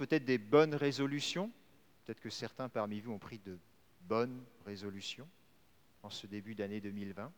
[0.00, 1.50] peut-être des bonnes résolutions.
[2.04, 3.58] Peut-être que certains parmi vous ont pris de
[4.08, 5.28] bonnes résolutions
[6.02, 7.30] en ce début d'année 2020.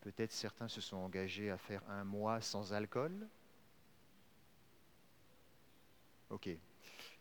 [0.00, 3.28] Peut-être certains se sont engagés à faire un mois sans alcool.
[6.30, 6.58] Ok, il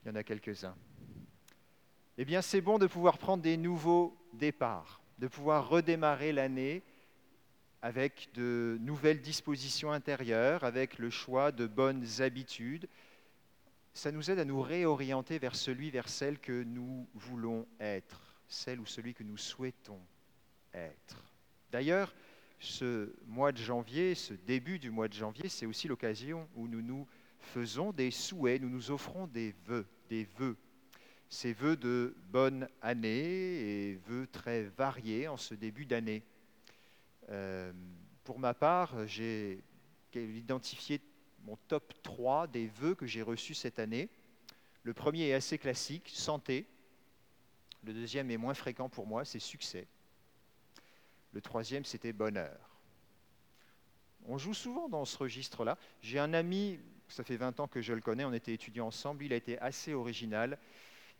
[0.07, 0.75] y en a quelques-uns.
[2.17, 6.81] Eh bien, c'est bon de pouvoir prendre des nouveaux départs, de pouvoir redémarrer l'année
[7.83, 12.87] avec de nouvelles dispositions intérieures, avec le choix de bonnes habitudes.
[13.95, 18.81] Ça nous aide à nous réorienter vers celui, vers celle que nous voulons être, celle
[18.81, 20.01] ou celui que nous souhaitons
[20.73, 21.31] être.
[21.71, 22.13] D'ailleurs,
[22.59, 26.81] ce mois de janvier, ce début du mois de janvier, c'est aussi l'occasion où nous
[26.81, 27.07] nous
[27.39, 30.57] faisons des souhaits, nous nous offrons des vœux, des vœux.
[31.29, 36.21] Ces vœux de bonne année et vœux très variés en ce début d'année.
[37.29, 37.71] Euh,
[38.25, 39.63] pour ma part, j'ai
[40.13, 40.99] identifié
[41.45, 44.09] mon top 3 des vœux que j'ai reçus cette année.
[44.83, 46.65] Le premier est assez classique, santé.
[47.83, 49.87] Le deuxième est moins fréquent pour moi, c'est succès.
[51.33, 52.57] Le troisième, c'était bonheur.
[54.27, 55.77] On joue souvent dans ce registre-là.
[56.01, 59.23] J'ai un ami, ça fait 20 ans que je le connais, on était étudiants ensemble,
[59.23, 60.57] il a été assez original.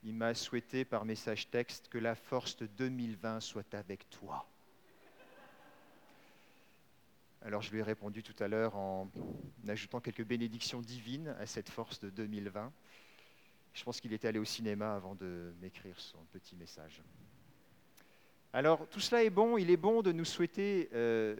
[0.03, 4.47] Il m'a souhaité par message texte que la force de 2020 soit avec toi.
[7.45, 9.07] Alors je lui ai répondu tout à l'heure en
[9.67, 12.73] ajoutant quelques bénédictions divines à cette force de 2020.
[13.71, 17.03] Je pense qu'il était allé au cinéma avant de m'écrire son petit message.
[18.51, 21.35] Alors tout cela est bon, il est bon de nous souhaiter euh,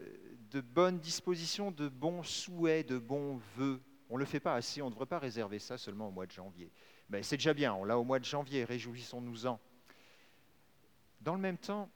[0.52, 3.82] de bonnes dispositions, de bons souhaits, de bons vœux.
[4.08, 6.26] On ne le fait pas assez, on ne devrait pas réserver ça seulement au mois
[6.26, 6.70] de janvier.
[7.10, 9.58] Mais c'est déjà bien, on l'a au mois de janvier, réjouissons-nous-en.
[11.22, 11.90] Dans le même temps,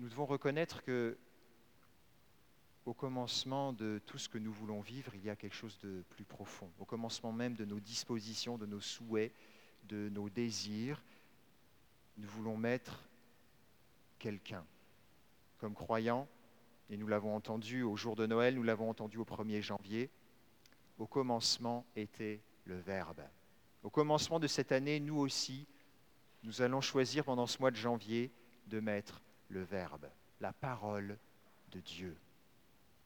[0.00, 1.16] nous devons reconnaître que
[2.84, 6.04] au commencement de tout ce que nous voulons vivre, il y a quelque chose de
[6.10, 6.70] plus profond.
[6.78, 9.32] Au commencement même de nos dispositions, de nos souhaits,
[9.84, 11.02] de nos désirs,
[12.16, 13.08] nous voulons mettre
[14.18, 14.64] quelqu'un.
[15.58, 16.28] Comme croyant,
[16.90, 20.10] et nous l'avons entendu au jour de Noël, nous l'avons entendu au 1er janvier,
[20.98, 23.22] au commencement était le Verbe.
[23.82, 25.66] Au commencement de cette année, nous aussi,
[26.42, 28.32] nous allons choisir pendant ce mois de janvier
[28.66, 30.08] de mettre le Verbe,
[30.40, 31.18] la parole
[31.70, 32.16] de Dieu.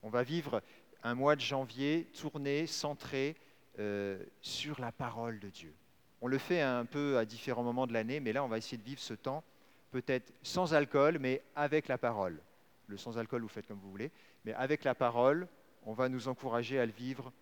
[0.03, 0.63] On va vivre
[1.03, 3.37] un mois de janvier tourné, centré
[3.79, 5.75] euh, sur la parole de Dieu.
[6.21, 8.79] On le fait un peu à différents moments de l'année, mais là, on va essayer
[8.79, 9.45] de vivre ce temps
[9.91, 12.41] peut-être sans alcool, mais avec la parole.
[12.87, 14.11] Le sans alcool, vous faites comme vous voulez,
[14.45, 15.49] mais avec la parole,
[15.85, 17.33] on va nous encourager à le vivre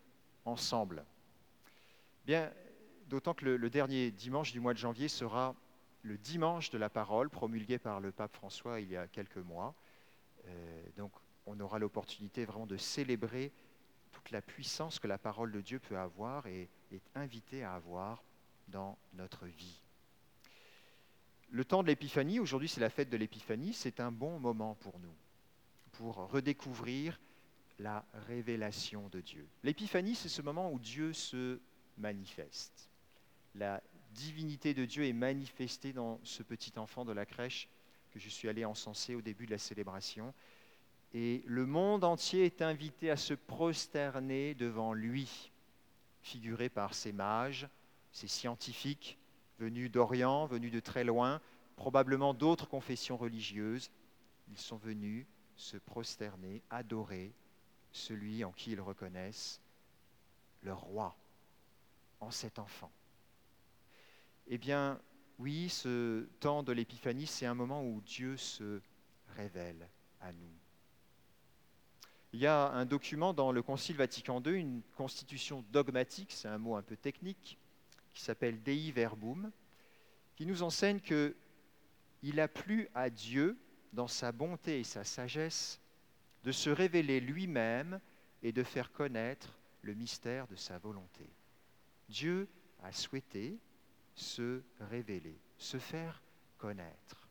[0.44, 1.04] ensemble.
[2.26, 2.50] Bien,
[3.08, 5.54] d'autant que le, dernier dimanche du mois de janvier sera
[6.02, 9.74] le dimanche de la parole, promulgué par le pape François il y a quelques mois.
[10.46, 11.12] Euh, donc,
[11.46, 13.52] on aura l'opportunité vraiment de célébrer
[14.12, 18.22] toute la puissance que la parole de Dieu peut avoir et est invitée à avoir
[18.68, 19.80] dans notre vie.
[21.50, 24.98] Le temps de l'épiphanie, aujourd'hui c'est la fête de l'épiphanie, c'est un bon moment pour
[24.98, 25.14] nous,
[25.92, 27.18] pour redécouvrir
[27.78, 29.46] la révélation de Dieu.
[29.62, 31.60] L'épiphanie, c'est ce moment où Dieu se
[31.98, 32.90] manifeste.
[33.54, 37.68] La divinité de Dieu est manifestée dans ce petit enfant de la crèche
[38.12, 40.32] que je suis allé encenser au début de la célébration.
[41.14, 45.52] Et le monde entier est invité à se prosterner devant lui,
[46.22, 47.68] figuré par ces mages,
[48.10, 49.16] ces scientifiques,
[49.60, 51.40] venus d'Orient, venus de très loin,
[51.76, 53.92] probablement d'autres confessions religieuses.
[54.48, 57.32] Ils sont venus se prosterner, adorer
[57.92, 59.60] celui en qui ils reconnaissent
[60.64, 61.16] leur roi,
[62.18, 62.90] en cet enfant.
[64.48, 65.00] Eh bien,
[65.38, 68.80] oui, ce temps de l'épiphanie, c'est un moment où Dieu se
[69.36, 69.88] révèle
[70.20, 70.63] à nous.
[72.34, 76.58] Il y a un document dans le Concile Vatican II, une constitution dogmatique, c'est un
[76.58, 77.56] mot un peu technique,
[78.12, 79.52] qui s'appelle Dei Verbum,
[80.34, 81.36] qui nous enseigne que
[82.24, 83.56] il a plu à Dieu,
[83.92, 85.80] dans sa bonté et sa sagesse,
[86.42, 88.00] de se révéler lui-même
[88.42, 91.30] et de faire connaître le mystère de sa volonté.
[92.08, 92.48] Dieu
[92.82, 93.60] a souhaité
[94.16, 96.20] se révéler, se faire
[96.58, 97.28] connaître.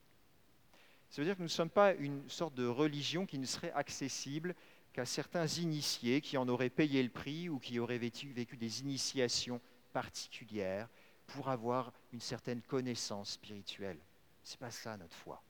[1.09, 3.73] Ça veut dire que nous ne sommes pas une sorte de religion qui ne serait
[3.73, 4.55] accessible
[4.93, 9.59] qu'à certains initiés qui en auraient payé le prix ou qui auraient vécu, des initiations
[9.93, 10.89] particulière
[11.27, 13.99] pour avoir une certaine connaissance spirituelle.
[14.43, 15.41] Ce n'est pas ça notre foi.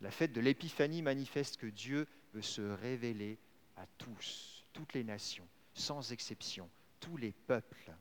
[0.00, 3.38] La fête de l'Épiphanie manifeste que Dieu veut se révéler
[3.76, 6.70] à tous, toutes les nations, sans exception,
[7.00, 7.92] tous les peuples.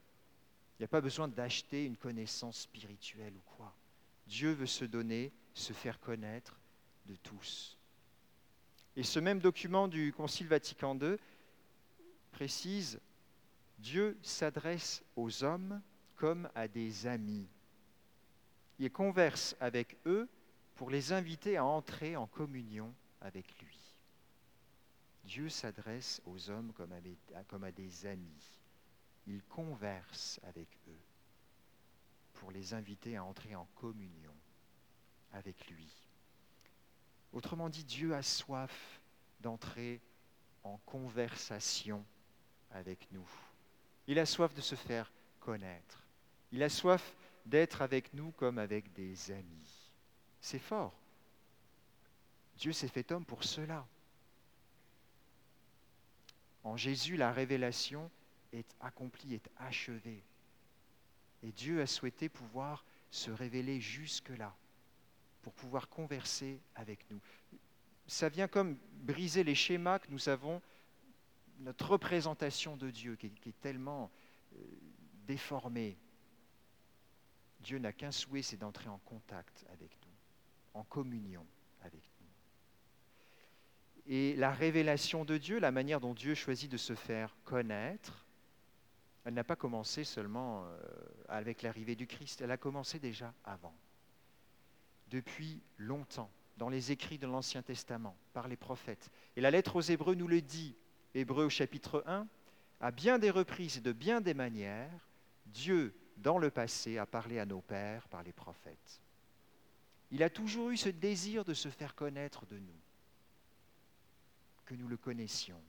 [0.78, 3.76] Il n'y a pas besoin d'acheter une connaissance spirituelle ou quoi.
[4.26, 6.60] Dieu veut se donner, se faire connaître
[7.06, 7.78] de tous.
[8.96, 11.18] Et ce même document du Concile Vatican II
[12.32, 13.00] précise
[13.80, 15.82] Dieu s'adresse aux hommes
[16.16, 17.48] comme à des amis.
[18.80, 20.30] Il converse avec eux
[20.76, 23.80] pour les inviter à entrer en communion avec lui.
[25.24, 28.52] Dieu s'adresse aux hommes comme à, des amis.
[29.26, 31.00] Il converse avec eux
[32.34, 34.36] pour les inviter à entrer en communion
[35.32, 35.90] avec lui.
[37.34, 39.02] Autrement dit, Dieu a soif
[39.42, 40.00] d'entrer
[40.64, 42.06] en conversation
[42.72, 43.28] avec nous.
[44.08, 46.04] Il a soif de se faire connaître.
[46.52, 47.14] Il a soif
[47.46, 49.92] d'être avec nous comme avec des amis.
[50.40, 50.94] C'est fort.
[52.58, 53.86] Dieu s'est fait homme pour cela.
[56.64, 58.10] En Jésus, la révélation
[58.54, 60.24] est accomplie, est achevée.
[61.42, 64.56] Et Dieu a souhaité pouvoir se révéler jusque-là,
[65.44, 67.20] pour pouvoir converser avec nous.
[68.08, 70.62] Ça vient comme briser les schémas que nous avons,
[71.60, 74.10] notre représentation de Dieu, qui est, tellement
[74.56, 74.58] euh,
[75.28, 75.98] déformée.
[77.60, 81.46] Dieu n'a qu'un souhait, c'est d'entrer en contact avec nous, en communion
[81.82, 82.28] avec nous.
[84.06, 88.26] Et la révélation de Dieu, la manière dont Dieu choisit de se faire connaître,
[89.26, 90.78] elle n'a pas commencé seulement euh,
[91.30, 93.74] avec l'arrivée du Christ, elle a commencé déjà avant.
[95.14, 99.12] Depuis longtemps, dans les écrits de l'Ancien Testament, par les prophètes.
[99.36, 100.76] Et la lettre aux Hébreux nous le dit,
[101.14, 102.28] Hébreux au chapitre 1,
[102.80, 105.08] à bien des reprises et de bien des manières,
[105.46, 109.02] Dieu, dans le passé, a parlé à nos pères par les prophètes.
[110.10, 112.82] Il a toujours eu ce désir de se faire connaître de nous
[114.66, 115.62] que nous le connaissions,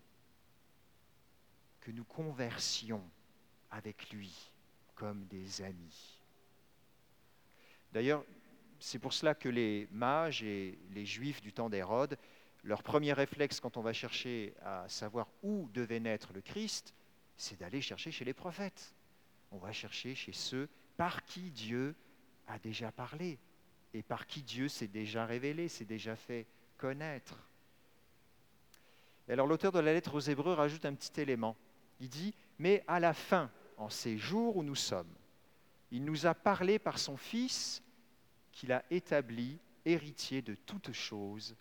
[1.82, 3.04] que nous conversions
[3.70, 4.50] avec lui
[4.94, 6.18] comme des amis.
[7.92, 8.24] D'ailleurs,
[8.78, 12.18] c'est pour cela que les mages et les juifs du temps d'Hérode,
[12.62, 16.94] leur premier réflexe quand on va chercher à savoir où devait naître le Christ,
[17.36, 18.94] c'est d'aller chercher chez les prophètes.
[19.50, 21.94] On va chercher chez ceux par qui Dieu
[22.46, 23.38] a déjà parlé
[23.92, 27.48] et par qui Dieu s'est déjà révélé, s'est déjà fait connaître.
[29.28, 31.56] Alors l'auteur de la lettre aux Hébreux rajoute un petit élément.
[32.00, 35.12] Il dit, mais à la fin, en ces jours où nous sommes,
[35.90, 37.82] il nous a parlé par son Fils
[38.54, 41.56] qu'il a établi héritier de toutes choses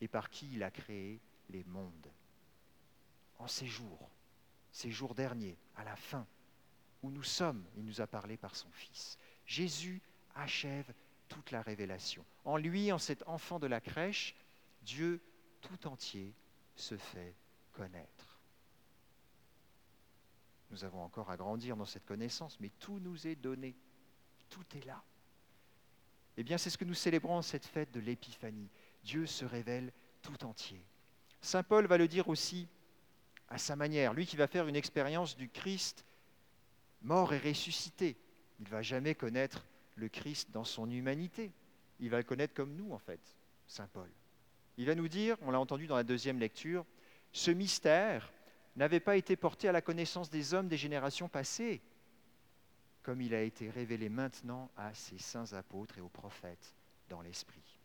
[0.00, 1.20] et par qui il a créé
[1.50, 2.10] les mondes.
[3.38, 4.08] En ces jours,
[4.70, 6.26] ces jours derniers, à la fin,
[7.02, 9.18] où nous sommes, il nous a parlé par son Fils.
[9.44, 10.00] Jésus
[10.34, 10.92] achève
[11.28, 12.24] toute la révélation.
[12.44, 14.34] En lui, en cet enfant de la crèche,
[14.82, 15.20] Dieu
[15.60, 16.32] tout entier
[16.76, 17.34] se fait
[17.72, 18.40] connaître.
[20.70, 23.76] Nous avons encore à grandir dans cette connaissance, mais tout nous est donné.
[24.48, 25.02] Tout est là.
[26.36, 28.68] Eh bien, c'est ce que nous célébrons cette fête de l'Épiphanie.
[29.04, 29.92] Dieu se révèle
[30.22, 30.84] tout entier.
[31.40, 32.68] Saint Paul va le dire aussi
[33.48, 36.04] à sa manière, lui qui va faire une expérience du Christ
[37.02, 38.16] mort et ressuscité.
[38.58, 41.52] Il ne va jamais connaître le Christ dans son humanité.
[42.00, 43.20] Il va le connaître comme nous, en fait,
[43.66, 44.10] Saint Paul.
[44.76, 46.84] Il va nous dire, on l'a entendu dans la deuxième lecture,
[47.32, 48.32] ce mystère
[48.76, 51.80] n'avait pas été porté à la connaissance des hommes des générations passées,
[53.06, 56.74] comme il a été révélé maintenant à ses saints apôtres et aux prophètes
[57.08, 57.78] dans l'Esprit.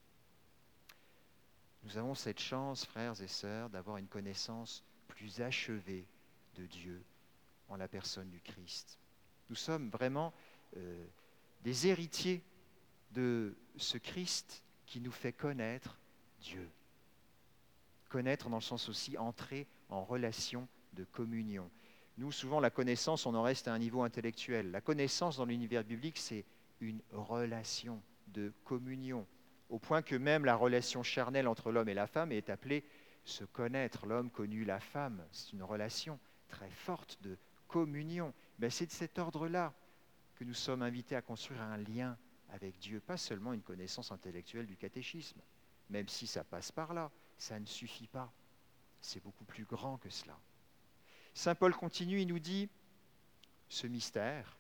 [1.84, 6.08] Nous avons cette chance, frères et sœurs, d'avoir une connaissance plus achevée
[6.56, 7.04] de Dieu
[7.70, 8.98] en la personne du Christ.
[9.52, 10.34] Nous sommes vraiment
[10.78, 11.06] euh,
[11.62, 12.42] des héritiers
[13.12, 16.00] de ce Christ qui nous fait connaître
[16.40, 16.68] Dieu
[18.12, 21.72] connaître dans le sens aussi entrer en relation de communion.
[22.22, 24.70] Nous, souvent, la connaissance, on en reste à un niveau intellectuel.
[24.70, 26.46] La connaissance dans l'univers biblique, c'est
[26.80, 29.26] une relation de communion,
[29.70, 32.86] au point que même la relation charnelle entre l'homme et la femme est appelée
[33.24, 34.06] se connaître.
[34.06, 38.36] L'homme connu la femme, c'est une relation très forte de communion.
[38.60, 39.74] Mais c'est de cet ordre-là
[40.36, 42.16] que nous sommes invités à construire un lien
[42.52, 45.42] avec Dieu, pas seulement une connaissance intellectuelle du catéchisme,
[45.90, 47.10] même si ça passe par là,
[47.40, 48.32] ça ne suffit pas.
[49.00, 50.38] C'est beaucoup plus grand que cela.
[51.34, 52.70] Saint Paul continue, il nous dit,
[53.70, 54.58] ce mystère,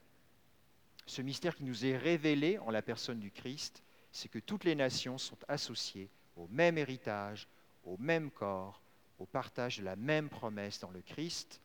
[1.05, 4.75] ce mystère qui nous est révélé en la personne du Christ, c'est que toutes les
[4.75, 7.47] nations sont associées au même héritage,
[7.83, 8.81] au même corps,
[9.19, 11.61] au partage de la même promesse dans le Christ,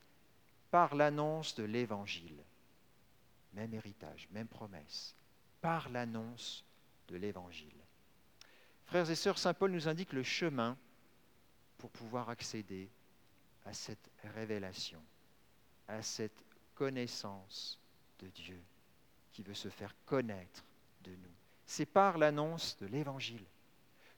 [0.71, 2.45] par l'annonce de l'Évangile.
[3.53, 5.15] Même héritage, même promesse,
[5.61, 6.65] par l'annonce
[7.09, 7.73] de l'Évangile.
[8.85, 10.77] Frères et sœurs, Saint Paul nous indique le chemin
[11.79, 12.91] pour pouvoir accéder
[13.67, 15.03] à cette révélation,
[15.89, 16.45] à cette
[16.75, 17.79] connaissance
[18.21, 18.61] de Dieu
[19.33, 20.65] qui veut se faire connaître
[21.03, 21.35] de nous.
[21.67, 23.45] C'est par l'annonce de l'Évangile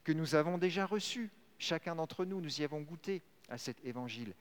[0.09, 4.35] que nous avons déjà reçu, chacun d'entre nous, nous y avons goûté à cet Évangile.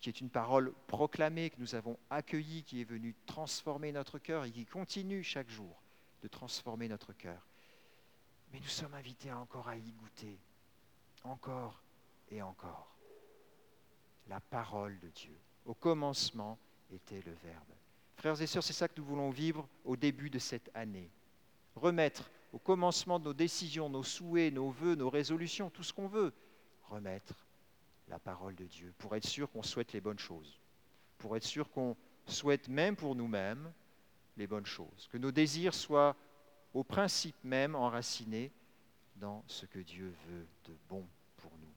[0.00, 4.44] qui est une parole proclamée, que nous avons accueillie, qui est venue transformer notre cœur
[4.44, 5.80] et qui continue chaque jour
[6.22, 7.46] de transformer notre cœur.
[8.52, 10.38] Mais nous sommes invités encore à y goûter,
[11.22, 11.82] encore
[12.30, 12.95] et encore.
[14.28, 15.36] La parole de Dieu.
[15.64, 16.58] Au commencement
[16.90, 17.64] était le Verbe.
[18.16, 21.10] Frères et sœurs, c'est ça que nous voulons vivre au début de cette année.
[21.74, 26.08] Remettre au commencement de nos décisions, nos souhaits, nos voeux, nos résolutions, tout ce qu'on
[26.08, 26.32] veut,
[26.88, 27.34] remettre
[28.08, 30.58] la parole de Dieu pour être sûr qu'on souhaite les bonnes choses,
[31.18, 33.72] pour être sûr qu'on souhaite même pour nous-mêmes
[34.36, 36.16] les bonnes choses, que nos désirs soient
[36.72, 38.52] au principe même enracinés
[39.16, 41.06] dans ce que Dieu veut de bon
[41.36, 41.72] pour nous.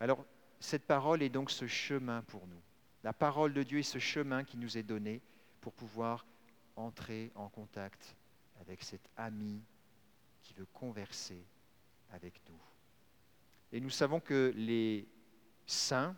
[0.00, 0.24] Alors,
[0.60, 2.60] cette parole est donc ce chemin pour nous.
[3.04, 5.22] La parole de Dieu est ce chemin qui nous est donné
[5.60, 6.26] pour pouvoir
[6.76, 8.16] entrer en contact
[8.60, 9.62] avec cet ami
[10.42, 11.44] qui veut converser
[12.10, 12.58] avec nous.
[13.72, 15.06] Et nous savons que les
[15.66, 16.16] saints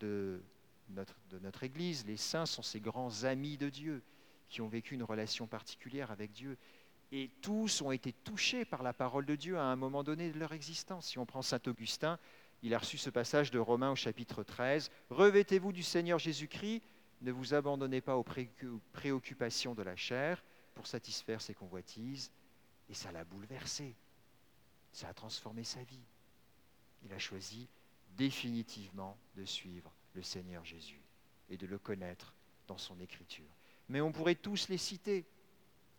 [0.00, 0.42] de
[0.90, 4.02] notre, de notre Église, les saints sont ces grands amis de Dieu
[4.48, 6.58] qui ont vécu une relation particulière avec Dieu.
[7.10, 10.38] Et tous ont été touchés par la parole de Dieu à un moment donné de
[10.38, 11.06] leur existence.
[11.06, 12.18] Si on prend Saint Augustin,
[12.64, 14.90] il a reçu ce passage de Romains au chapitre 13.
[15.10, 16.82] Revêtez-vous du Seigneur Jésus-Christ,
[17.20, 20.42] ne vous abandonnez pas aux préoccupations de la chair
[20.72, 22.32] pour satisfaire ses convoitises.
[22.88, 23.94] Et ça l'a bouleversé.
[24.92, 26.06] Ça a transformé sa vie.
[27.04, 27.68] Il a choisi
[28.16, 31.02] définitivement de suivre le Seigneur Jésus
[31.50, 32.34] et de le connaître
[32.66, 33.58] dans son écriture.
[33.90, 35.26] Mais on pourrait tous les citer.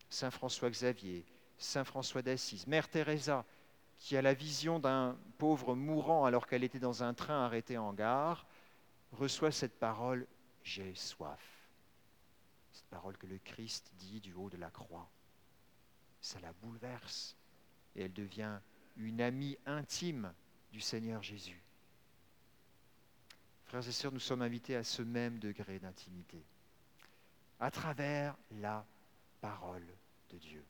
[0.09, 1.25] Saint François Xavier,
[1.59, 3.45] Saint François d'Assise, Mère Teresa,
[3.97, 7.93] qui a la vision d'un pauvre mourant alors qu'elle était dans un train arrêté en
[7.93, 8.45] gare,
[9.11, 10.27] reçoit cette parole
[10.63, 11.41] J'ai soif.
[12.71, 15.09] Cette parole que le Christ dit du haut de la croix.
[16.21, 17.35] Ça la bouleverse
[17.95, 18.59] et elle devient
[18.97, 20.33] une amie intime
[20.71, 21.61] du Seigneur Jésus.
[23.65, 26.43] Frères et sœurs, nous sommes invités à ce même degré d'intimité,
[27.59, 28.85] à travers la
[29.41, 29.87] parole
[30.31, 30.63] de Dieu.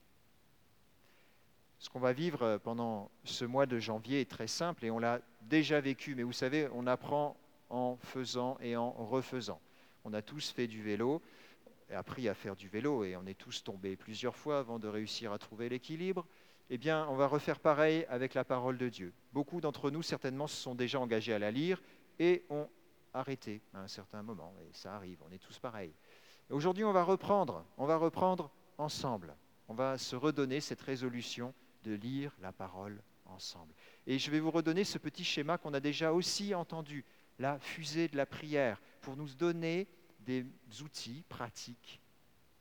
[1.85, 5.21] Ce qu'on va vivre pendant ce mois de janvier est très simple et on l'a
[5.41, 7.37] déjà vécu, mais vous savez, on apprend
[7.69, 9.61] en faisant et en refaisant.
[10.03, 11.21] On a tous fait du vélo,
[11.93, 15.31] appris à faire du vélo et on est tous tombés plusieurs fois avant de réussir
[15.31, 16.25] à trouver l'équilibre
[16.71, 19.13] eh bien, on va refaire pareil avec la parole de Dieu.
[19.31, 21.79] Beaucoup d'entre nous, certainement, se sont déjà engagés à la lire
[22.17, 22.67] et ont
[23.13, 24.55] arrêté à un certain moment.
[24.67, 25.93] Et ça arrive, on est tous pareils.
[26.49, 28.49] Aujourd'hui, on va reprendre, on va reprendre
[28.79, 29.35] ensemble.
[29.67, 31.53] On va se redonner cette résolution
[31.85, 33.73] de lire la parole ensemble.
[34.07, 37.05] Et je vais vous redonner ce petit schéma qu'on a déjà aussi entendu,
[37.39, 39.87] la fusée de la prière, pour nous donner
[40.19, 40.45] des
[40.81, 42.01] outils pratiques,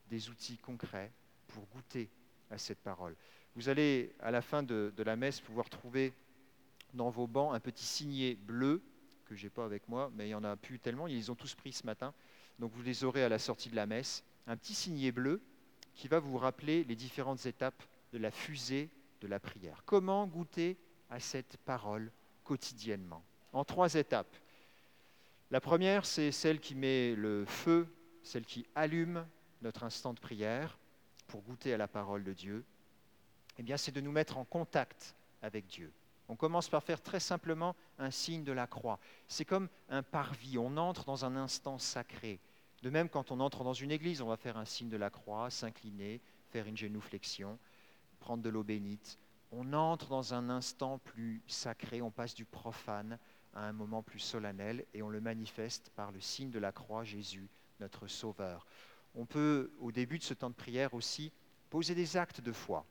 [0.08, 1.10] des outils concrets
[1.48, 2.10] pour goûter
[2.50, 3.16] à cette parole.
[3.56, 6.12] Vous allez, à la fin de, la messe, pouvoir trouver
[6.92, 8.82] dans vos bancs un petit signet bleu,
[9.26, 11.34] que je n'ai pas avec moi, mais il y en a plus tellement, ils ont
[11.34, 12.12] tous pris ce matin.
[12.58, 14.22] Donc vous les aurez à la sortie de la messe.
[14.46, 15.40] Un petit signet bleu
[15.94, 18.90] qui va vous rappeler les différentes étapes de la fusée
[19.24, 19.82] de la prière.
[19.86, 20.76] Comment goûter
[21.08, 22.12] à cette parole
[22.44, 24.36] quotidiennement En trois étapes.
[25.50, 27.88] La première, c'est celle qui met le feu,
[28.22, 29.26] celle qui allume
[29.62, 30.78] notre instant de prière
[31.26, 32.64] pour goûter à la parole de Dieu
[33.58, 35.92] eh bien, c'est de nous mettre en contact avec Dieu.
[36.28, 38.98] On commence par faire très simplement un signe de la croix.
[39.28, 42.40] C'est comme un parvis, on entre dans un instant sacré.
[42.82, 45.10] De même, quand on entre dans une église, on va faire un signe de la
[45.10, 47.58] croix, s'incliner, faire une génouflexion,
[48.18, 49.18] prendre de l'eau bénite.
[49.52, 53.18] On entre dans un instant plus sacré, on passe du profane
[53.54, 57.04] à un moment plus solennel et on le manifeste par le signe de la croix,
[57.04, 57.48] Jésus,
[57.80, 58.66] notre Sauveur.
[59.14, 61.32] On peut, au début de ce temps de prière aussi,
[61.70, 62.84] poser des actes de foi.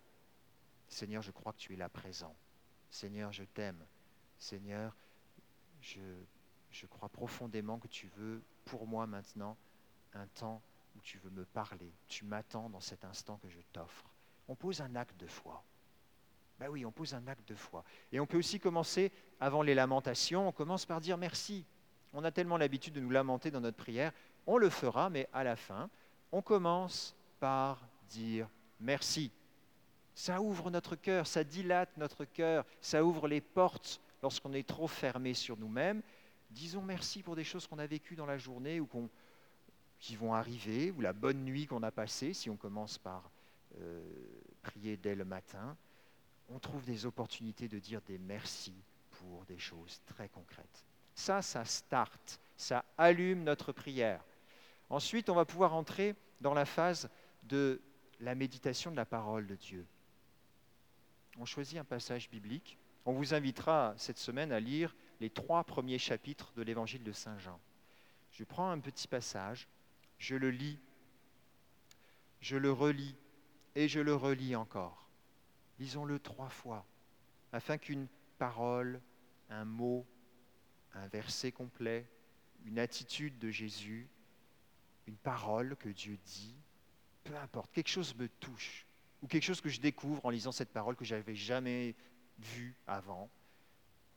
[0.88, 2.34] Seigneur, je crois que tu es là présent.
[2.90, 3.84] Seigneur, je t'aime.
[4.38, 4.96] Seigneur,
[5.82, 9.58] je, crois profondément que tu veux pour moi maintenant
[10.14, 10.62] un temps
[10.96, 11.92] où tu veux me parler.
[12.08, 14.13] Tu m'attends dans cet instant que je t'offre.
[14.48, 15.64] On pose un acte de foi.
[16.60, 17.84] Ben oui, on pose un acte de foi.
[18.12, 21.66] Et on peut aussi commencer, avant les lamentations, on commence par dire merci.
[22.14, 24.12] On a tellement l'habitude de nous lamenter dans notre prière,
[24.46, 25.90] on le fera, mais à la fin,
[26.32, 28.48] on commence par dire
[28.80, 29.32] merci.
[30.14, 34.88] Ça ouvre notre cœur, ça dilate notre cœur, ça ouvre les portes lorsqu'on est trop
[34.88, 36.04] fermé sur nous-mêmes.
[36.52, 38.88] Disons merci pour des choses qu'on a vécues dans la journée ou
[40.00, 43.32] qui vont arriver, ou la bonne nuit qu'on a passée, si on commence par
[44.62, 45.76] prier dès le matin.
[46.50, 48.74] On trouve des opportunités de dire des merci
[49.12, 50.86] pour des choses très concrètes.
[51.16, 54.24] Ça, ça start, ça allume notre prière.
[54.90, 57.10] Ensuite, on va pouvoir entrer dans la phase
[57.44, 57.82] de
[58.20, 59.86] la méditation de la parole de Dieu
[61.40, 62.78] on choisit un passage biblique.
[63.06, 67.38] On vous invitera cette semaine à lire les trois premiers chapitres de l'évangile de Saint
[67.40, 67.60] Jean.
[68.32, 69.68] Je prends un petit passage,
[70.18, 70.80] je le lis,
[72.42, 73.16] je le relis
[73.76, 75.10] et je le relis encore.
[75.80, 76.86] Lisons-le trois fois,
[77.52, 79.02] afin qu'une parole,
[79.50, 80.06] un mot,
[80.94, 82.08] un verset complet,
[82.66, 84.08] une attitude de Jésus,
[85.08, 86.56] une parole que Dieu dit,
[87.24, 88.86] peu importe, quelque chose me touche,
[89.22, 91.96] ou quelque chose que je découvre en lisant cette parole que je n'avais jamais
[92.40, 93.30] vue avant,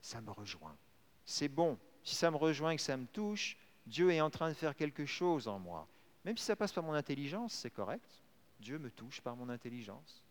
[0.01, 0.77] ça me rejoint.
[1.25, 1.79] C'est bon.
[2.05, 4.77] Si ça me rejoint et que ça me touche, Dieu est en train de faire
[4.77, 5.89] quelque chose en moi.
[6.25, 8.23] Même si ça passe par mon intelligence, c'est correct.
[8.61, 10.23] Dieu me touche par mon intelligence.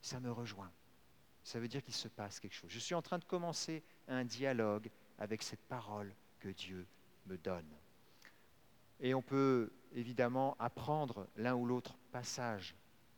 [0.00, 0.70] Ça me rejoint.
[1.42, 2.70] Ça veut dire qu'il se passe quelque chose.
[2.70, 6.86] Je suis en train de commencer un dialogue avec cette parole que Dieu
[7.26, 7.68] me donne.
[9.00, 12.74] Et on peut évidemment apprendre l'un ou l'autre passage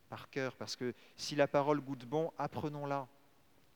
[0.09, 3.07] par cœur, parce que si la parole goûte bon, apprenons-la.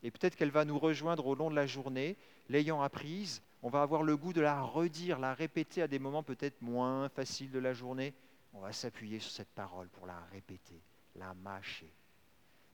[0.02, 2.16] Et peut-être qu'elle va nous rejoindre au long de la journée,
[2.48, 6.22] l'ayant apprise, on va avoir le goût de la redire, la répéter à des moments
[6.22, 8.12] peut-être moins faciles de la journée.
[8.52, 10.80] On va s'appuyer sur cette parole pour la répéter,
[11.16, 11.92] la mâcher.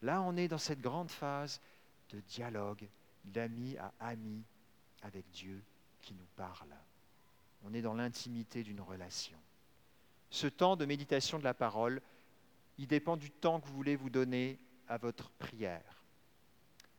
[0.02, 1.60] Là, on est dans cette grande phase
[2.10, 2.88] de dialogue,
[3.24, 4.42] d'ami à ami
[5.02, 5.62] avec Dieu
[6.00, 6.74] qui nous parle.
[7.64, 9.38] On est dans l'intimité d'une relation.
[10.30, 12.00] Ce temps de méditation de la parole,
[12.76, 14.58] il dépend du temps que vous voulez vous donner
[14.88, 16.04] à votre prière.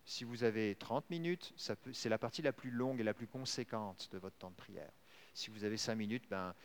[0.06, 1.54] Si vous avez 30 minutes,
[1.94, 4.92] c'est la partie la plus longue et la plus conséquente de votre temps de prière.
[5.34, 6.56] Si vous avez 5 minutes, ben,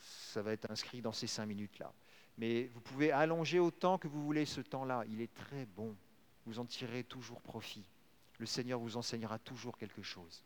[0.00, 1.92] ça va être inscrit dans ces 5 minutes-là.
[2.36, 5.04] Mais vous pouvez allonger autant que vous voulez ce temps-là.
[5.08, 5.96] Il est très bon.
[6.46, 7.84] Vous en tirerez toujours profit.
[8.38, 10.44] Le Seigneur vous enseignera toujours quelque chose.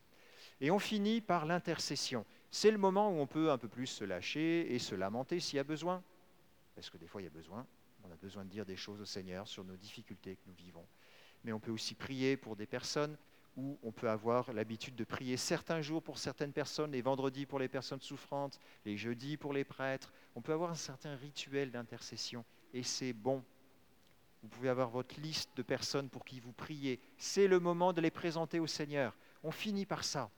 [0.61, 2.25] Et on finit par l'intercession.
[2.51, 5.57] C'est le moment où on peut un peu plus se lâcher et se lamenter s'il
[5.57, 6.03] y a besoin.
[6.75, 7.67] Parce que des fois, il y a besoin.
[8.05, 10.87] On a besoin de dire des choses au Seigneur sur nos difficultés que nous vivons.
[11.45, 13.17] Mais on peut aussi prier pour des personnes
[13.57, 17.59] où on peut avoir l'habitude de prier certains jours pour certaines personnes, les vendredis pour
[17.59, 20.13] les personnes souffrantes, les jeudis pour les prêtres.
[20.35, 23.45] On peut avoir un certain rituel d'intercession et c'est bon.
[24.43, 27.01] Vous pouvez avoir votre liste de personnes pour qui vous priez.
[27.17, 29.17] C'est le moment de les présenter au Seigneur.
[29.45, 30.31] On finit par ça.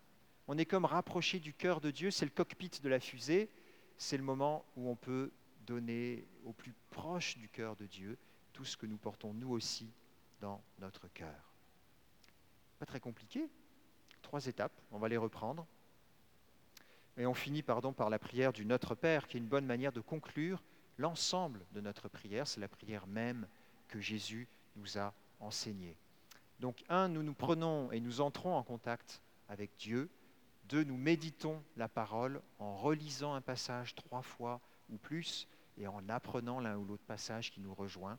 [0.47, 3.49] On est comme rapproché du cœur de Dieu, c'est le cockpit de la fusée.
[3.97, 5.31] C'est le moment où on peut
[5.67, 8.19] donner au plus proche du cœur de Dieu
[8.53, 9.91] tout ce que nous portons nous aussi
[10.41, 11.54] dans notre cœur.
[12.79, 13.49] Pas très compliqué.
[14.23, 15.67] Trois étapes, on va les reprendre.
[17.17, 19.93] Et on finit pardon, par la prière du Notre Père, qui est une bonne manière
[19.93, 20.63] de conclure
[20.99, 22.49] l'ensemble de notre prière.
[22.49, 23.47] C'est la prière même
[23.89, 25.97] que Jésus nous a enseignée.
[26.61, 30.09] Donc, un, nous nous prenons et nous entrons en contact avec Dieu.
[30.65, 36.09] Deux, nous méditons la parole en relisant un passage trois fois ou plus et en
[36.09, 38.19] apprenant l'un ou l'autre passage qui nous rejoint.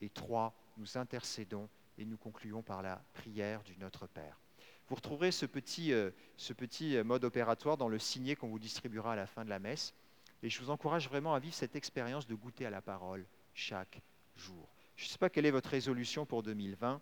[0.00, 4.40] Et trois, nous intercédons et nous concluons par la prière du Notre Père.
[4.88, 9.14] Vous retrouverez ce petit, euh, ce petit mode opératoire dans le signet qu'on vous distribuera
[9.14, 9.94] à la fin de la messe.
[10.42, 14.00] Et je vous encourage vraiment à vivre cette expérience de goûter à la parole chaque
[14.36, 14.68] jour.
[14.94, 17.00] Je ne sais pas quelle est votre résolution pour 2020.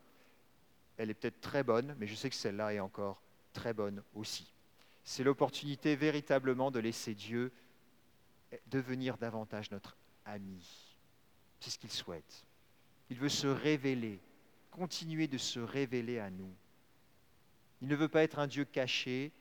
[0.97, 4.53] Elle est peut-être très bonne, mais je sais que celle-là est encore très bonne aussi.
[5.03, 7.53] C'est l'opportunité véritablement de laisser Dieu
[8.67, 10.97] devenir davantage notre ami.
[11.61, 12.45] C'est ce qu'il souhaite.
[13.11, 14.21] Il veut se révéler,
[14.75, 16.53] continuer de se révéler à nous.
[17.81, 19.33] Il ne veut pas être un Dieu caché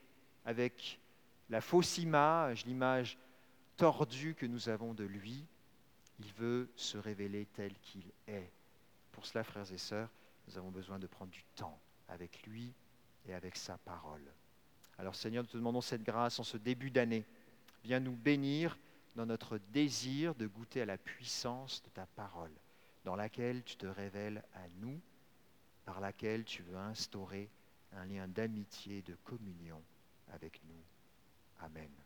[0.46, 1.00] avec
[1.50, 3.18] la fausse image, l'image
[3.76, 5.46] tordue que nous avons de lui.
[6.20, 8.52] Il veut se révéler tel qu'il est.
[9.12, 10.10] Pour cela, frères et sœurs,
[10.48, 12.72] nous avons besoin de prendre du temps avec lui
[13.28, 14.32] et avec sa parole.
[15.00, 17.26] Alors Seigneur, nous te demandons cette grâce en ce début d'année.
[17.84, 18.78] Viens nous bénir
[19.16, 22.52] dans notre désir de goûter à la puissance de ta parole
[23.04, 25.02] dans laquelle tu te révèles à nous,
[25.86, 27.50] par laquelle tu veux instaurer
[27.92, 29.82] un lien d'amitié, de communion
[30.28, 30.84] avec nous.
[31.60, 32.03] Amen.